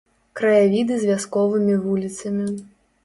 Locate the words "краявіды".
0.39-0.97